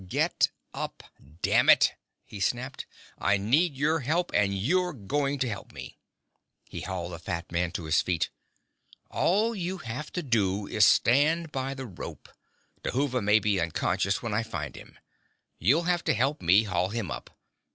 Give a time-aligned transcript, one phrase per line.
[0.07, 1.03] "Get up,
[1.43, 1.93] damn it!"
[2.25, 2.87] he snapped.
[3.19, 5.99] "I need help and you're going to help me!"
[6.65, 8.31] He hauled the fat man to his feet.
[9.11, 12.29] "All you have to do is stand by the rope.
[12.81, 14.97] Dhuva may be unconscious when I find him.
[15.59, 17.37] You'll have to help me haul him up.